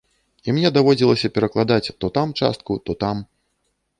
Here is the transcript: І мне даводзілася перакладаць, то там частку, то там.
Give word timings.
І 0.47 0.53
мне 0.57 0.69
даводзілася 0.77 1.31
перакладаць, 1.35 1.93
то 2.03 2.11
там 2.17 2.33
частку, 2.43 2.81
то 2.87 2.91
там. 3.03 3.17